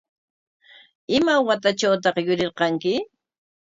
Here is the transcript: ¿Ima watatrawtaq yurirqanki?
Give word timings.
¿Ima 1.17 1.33
watatrawtaq 1.47 2.15
yurirqanki? 2.27 2.93